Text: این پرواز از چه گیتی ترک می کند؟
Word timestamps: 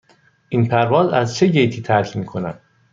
این 0.49 0.67
پرواز 0.67 1.09
از 1.13 1.35
چه 1.35 1.47
گیتی 1.47 1.81
ترک 1.81 2.17
می 2.17 2.25
کند؟ 2.25 2.61